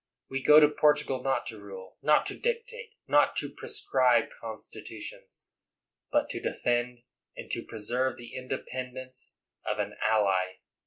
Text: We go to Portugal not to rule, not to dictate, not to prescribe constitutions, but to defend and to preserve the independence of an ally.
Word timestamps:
We 0.29 0.41
go 0.41 0.59
to 0.59 0.67
Portugal 0.67 1.21
not 1.21 1.45
to 1.45 1.59
rule, 1.59 1.99
not 2.01 2.25
to 2.25 2.35
dictate, 2.35 2.95
not 3.07 3.35
to 3.35 3.53
prescribe 3.53 4.31
constitutions, 4.31 5.45
but 6.11 6.27
to 6.31 6.39
defend 6.39 7.03
and 7.37 7.51
to 7.51 7.61
preserve 7.63 8.17
the 8.17 8.33
independence 8.33 9.35
of 9.63 9.77
an 9.77 9.95
ally. 10.03 10.53